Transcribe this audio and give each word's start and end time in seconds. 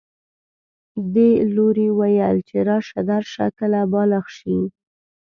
دې 1.13 1.31
لوري 1.55 1.87
ویل 1.99 2.37
چې 2.49 2.57
راشه 2.69 2.99
درشه 3.09 3.45
کله 3.57 3.79
بالغ 3.91 4.25
شي 4.37 4.57